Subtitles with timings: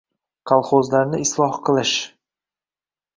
[0.51, 1.93] —kolxozlarni isloh qilish.